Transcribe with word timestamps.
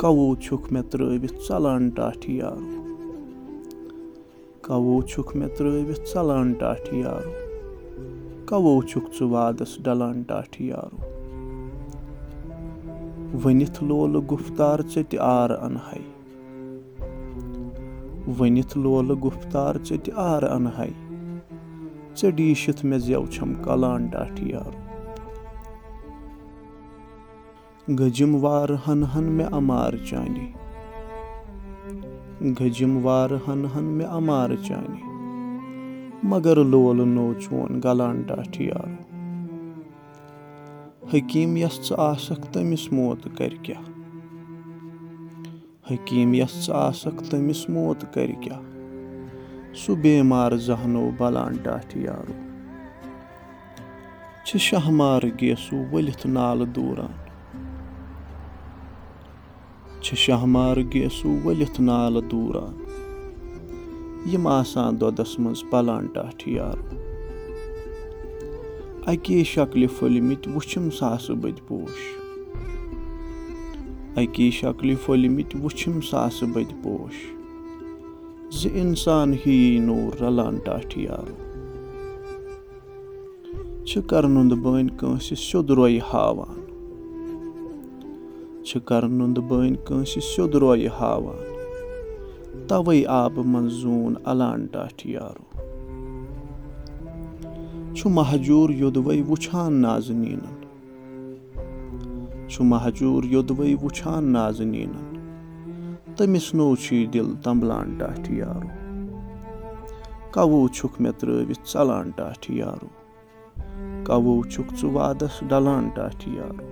کَوو 0.00 0.34
چھُکھ 0.44 0.72
مےٚ 0.72 0.82
ترٲوِتھ 0.90 1.38
ژَلان 1.46 1.88
ٹاٹھہِ 1.96 2.34
یارو 2.36 2.68
کَوو 4.66 5.00
چھُکھ 5.10 5.36
مےٚ 5.36 5.48
ترٲوِتھ 5.56 6.08
ژَلان 6.12 6.52
ٹاٹھہِ 6.60 7.00
یارو 7.00 7.32
کَوو 8.48 8.80
چھُکھ 8.90 9.10
ژٕ 9.16 9.28
وادَس 9.32 9.76
ڈَلان 9.84 10.22
ٹاٹھہِ 10.28 10.66
یارو 10.66 10.98
ؤنِتھ 13.44 13.82
لولہٕ 13.88 14.24
گُفتار 14.30 14.78
ژےٚ 14.90 15.08
تہِ 15.10 15.18
آرٕ 15.20 15.58
اَنہَے 15.66 16.02
ؤنِتھ 18.38 18.78
لولہٕ 18.82 19.18
گُفتار 19.24 19.74
ژےٚ 19.84 20.02
تہِ 20.04 20.12
آرٕ 20.32 20.50
اَنہَے 20.56 20.90
ژےٚ 22.16 22.32
ڈیٖشِتھ 22.36 22.84
مےٚ 22.88 23.02
زٮ۪و 23.06 23.26
چھَم 23.34 23.54
کَلان 23.64 24.06
ٹاٹھہِ 24.12 24.50
یارو 24.52 24.89
گٔجِم 27.88 28.44
وارٕ 28.44 28.76
ہَن 28.88 29.22
مےٚ 29.22 29.52
اَمارٕ 29.52 29.96
چانہِ 30.10 30.52
گٔجِم 32.60 33.06
وارٕ 33.06 33.48
ہَنہٕ 33.48 33.68
ہَن 33.76 33.84
مےٚ 33.84 34.08
اَمارٕ 34.08 34.56
چانہِ 34.68 35.00
مگر 36.22 36.64
لولہٕ 36.64 37.06
نوٚو 37.06 37.34
چون 37.34 37.80
گَلان 37.84 38.22
ٹاٹھہِ 38.22 38.66
یارو۔ 38.66 39.02
حکیٖم 41.14 41.56
یَس 41.56 41.88
ژٕ 41.88 41.98
آسکھ 41.98 42.46
تٔمِس 42.52 42.92
موت 42.92 43.28
کَرِ 43.38 43.54
کیٛاہ 43.62 43.82
حکیٖم 45.90 46.34
یَس 46.34 46.66
ژٕ 46.66 46.74
آسکھ 46.74 47.30
تٔمِس 47.30 47.68
موت 47.68 48.14
کَرِ 48.14 48.32
کیٛاہ 48.40 48.60
سُہ 49.74 49.94
بیمار 49.94 50.52
زہنو 50.52 51.10
بَلان 51.18 51.56
ٹاٹھہِ 51.62 52.02
یارو۔ 52.02 52.32
چھِ 54.44 54.58
شاہمارٕ 54.58 55.30
گیسوٗ 55.40 55.84
ؤلِتھ 55.92 56.26
نالہٕ 56.26 56.66
دوٗران 56.66 57.29
چھِ 60.04 60.16
شاہمارٕ 60.16 60.82
گیسوٗ 60.92 61.36
ؤلِتھ 61.44 61.80
نالہٕ 61.80 62.28
دوٗران 62.30 62.74
یِم 64.32 64.46
آسان 64.46 65.00
دۄدَس 65.00 65.38
منٛز 65.38 65.62
پَلان 65.70 66.06
ٹاٹھہِ 66.14 66.52
یارو 66.52 66.84
اَکے 69.10 69.42
شَکلہِ 69.52 69.88
پھٔلمٕتۍ 69.98 70.50
وٕچھِم 70.54 70.88
ساسہٕ 70.98 71.36
بٔدۍ 71.42 71.66
پوش 71.68 71.98
اَکے 74.20 74.50
شَکلہِ 74.60 74.96
پھٔلمٕتۍ 75.04 75.60
وٕچھِم 75.62 76.00
ساسہٕ 76.10 76.48
بٔدۍ 76.52 76.82
پوش 76.82 77.14
زِ 78.58 78.68
اِنسان 78.80 79.34
ہِوی 79.42 79.78
نوٗر 79.86 80.20
رَلان 80.22 80.58
ٹاٹھہِ 80.64 81.02
یارو 81.04 81.36
چھِ 83.84 84.02
کَرنُنٛد 84.10 84.52
بٔنۍ 84.62 84.96
کٲنٛسہِ 84.98 85.38
سیوٚد 85.38 85.70
رویہِ 85.70 86.00
ہاوان 86.12 86.69
چھِ 88.66 88.80
کَرنُنٛد 88.88 89.38
بٔنۍ 89.48 89.76
کٲنٛسہِ 89.86 90.20
سیوٚد 90.30 90.54
رویہِ 90.62 90.88
ہاوان 91.00 91.40
تَوَے 92.68 92.98
آبہٕ 93.22 93.46
منٛز 93.52 93.72
زوٗن 93.80 94.14
اَلان 94.30 94.66
ٹاٹھہِ 94.72 95.10
یارو 95.12 95.44
چھُ 97.96 98.10
مہجوٗر 98.16 98.70
یوٚدوَے 98.80 99.16
وٕچھان 99.28 99.72
نازنیٖنَن 99.82 100.58
چھُ 102.50 102.64
مہجوٗر 102.72 103.22
یوٚدوَے 103.34 103.74
وٕچھان 103.82 104.22
نازنیٖنَن 104.32 105.08
تٔمِس 106.16 106.46
نوٚو 106.54 106.76
چھُے 106.82 106.98
دِل 107.12 107.28
تَمبلان 107.44 107.86
ٹاٹھہِ 107.98 108.36
یارو 108.38 108.68
کَوو 110.34 110.60
چھُکھ 110.76 110.96
مےٚ 111.02 111.16
ترٲوِتھ 111.18 111.64
ژَلان 111.72 112.10
ٹاٹھہِ 112.16 112.56
یارو 112.58 112.88
کَوو 114.06 114.34
چھُکھ 114.52 114.72
ژٕ 114.78 114.90
وادَس 114.96 115.34
ڈَلان 115.48 115.88
ٹاٹھہِ 115.94 116.34
یارو 116.34 116.66